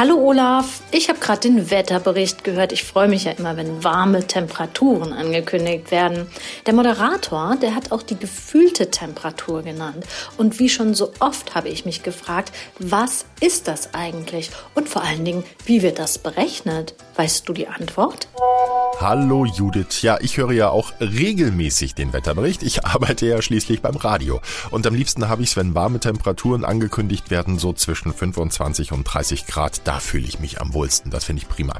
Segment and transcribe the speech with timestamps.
[0.00, 2.72] Hallo Olaf, ich habe gerade den Wetterbericht gehört.
[2.72, 6.26] Ich freue mich ja immer, wenn warme Temperaturen angekündigt werden.
[6.64, 10.06] Der Moderator, der hat auch die gefühlte Temperatur genannt.
[10.38, 14.50] Und wie schon so oft habe ich mich gefragt, was ist das eigentlich?
[14.74, 16.94] Und vor allen Dingen, wie wird das berechnet?
[17.16, 18.26] Weißt du die Antwort?
[18.98, 20.02] Hallo Judith.
[20.02, 22.62] Ja, ich höre ja auch regelmäßig den Wetterbericht.
[22.62, 24.40] Ich arbeite ja schließlich beim Radio.
[24.70, 29.04] Und am liebsten habe ich es, wenn warme Temperaturen angekündigt werden, so zwischen 25 und
[29.04, 29.82] 30 Grad.
[29.84, 31.10] Da fühle ich mich am wohlsten.
[31.10, 31.74] Das finde ich prima.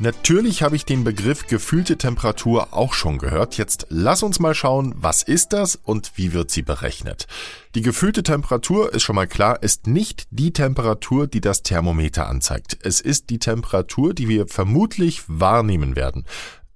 [0.00, 3.56] Natürlich habe ich den Begriff gefühlte Temperatur auch schon gehört.
[3.56, 7.26] Jetzt lass uns mal schauen, was ist das und wie wird sie berechnet.
[7.74, 12.78] Die gefühlte Temperatur ist schon mal klar, ist nicht die Temperatur, die das Thermometer anzeigt.
[12.80, 16.24] Es ist die Temperatur, die wir vermutlich wahrnehmen werden.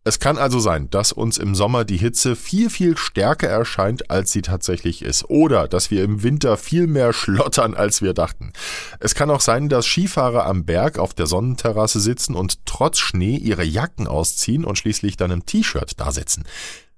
[0.05, 4.33] Es kann also sein, dass uns im Sommer die Hitze viel, viel stärker erscheint, als
[4.33, 5.31] sie tatsächlich ist.
[5.31, 8.53] Oder dass wir im Winter viel mehr schlottern, als wir dachten.
[8.98, 13.36] Es kann auch sein, dass Skifahrer am Berg auf der Sonnenterrasse sitzen und trotz Schnee
[13.36, 16.44] ihre Jacken ausziehen und schließlich dann im T-Shirt da sitzen.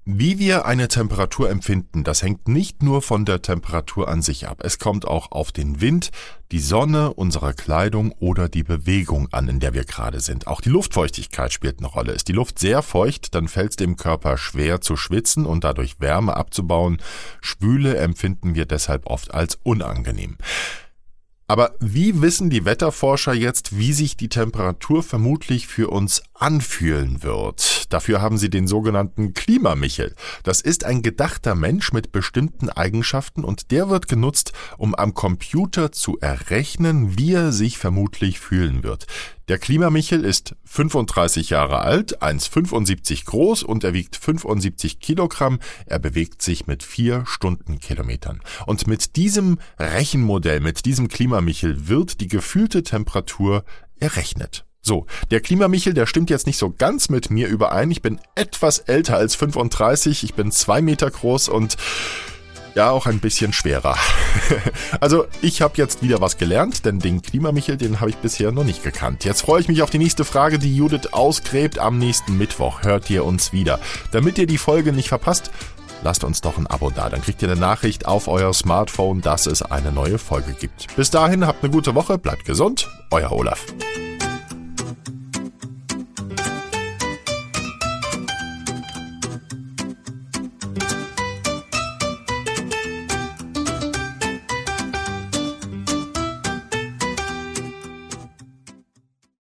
[0.06, 4.60] Wie wir eine Temperatur empfinden, das hängt nicht nur von der Temperatur an sich ab.
[4.62, 6.10] Es kommt auch auf den Wind,
[6.52, 10.46] die Sonne, unsere Kleidung oder die Bewegung an, in der wir gerade sind.
[10.46, 12.12] Auch die Luftfeuchtigkeit spielt eine Rolle.
[12.12, 15.98] Ist die Luft sehr feucht, dann fällt es dem Körper schwer zu schwitzen und dadurch
[16.00, 16.98] Wärme abzubauen.
[17.40, 20.36] Schwüle empfinden wir deshalb oft als unangenehm.
[21.46, 27.83] Aber wie wissen die Wetterforscher jetzt, wie sich die Temperatur vermutlich für uns anfühlen wird?
[27.88, 30.14] Dafür haben sie den sogenannten Klimamichel.
[30.42, 35.92] Das ist ein gedachter Mensch mit bestimmten Eigenschaften und der wird genutzt, um am Computer
[35.92, 39.06] zu errechnen, wie er sich vermutlich fühlen wird.
[39.48, 45.58] Der Klimamichel ist 35 Jahre alt, 1,75 groß und er wiegt 75 Kilogramm.
[45.84, 48.40] Er bewegt sich mit vier Stundenkilometern.
[48.64, 53.64] Und mit diesem Rechenmodell, mit diesem Klimamichel wird die gefühlte Temperatur
[54.00, 54.64] errechnet.
[54.86, 57.90] So, der Klimamichel, der stimmt jetzt nicht so ganz mit mir überein.
[57.90, 61.78] Ich bin etwas älter als 35, ich bin zwei Meter groß und
[62.74, 63.96] ja auch ein bisschen schwerer.
[65.00, 68.64] also ich habe jetzt wieder was gelernt, denn den Klimamichel, den habe ich bisher noch
[68.64, 69.24] nicht gekannt.
[69.24, 72.82] Jetzt freue ich mich auf die nächste Frage, die Judith ausgräbt am nächsten Mittwoch.
[72.82, 73.80] Hört ihr uns wieder.
[74.12, 75.50] Damit ihr die Folge nicht verpasst,
[76.02, 77.08] lasst uns doch ein Abo da.
[77.08, 80.94] Dann kriegt ihr eine Nachricht auf euer Smartphone, dass es eine neue Folge gibt.
[80.94, 83.64] Bis dahin habt eine gute Woche, bleibt gesund, euer Olaf.